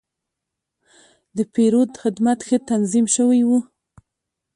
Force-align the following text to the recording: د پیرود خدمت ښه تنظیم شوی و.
د 1.37 1.37
پیرود 1.53 1.91
خدمت 2.01 2.39
ښه 2.47 2.57
تنظیم 2.69 3.05
شوی 3.15 3.41
و. 3.45 3.49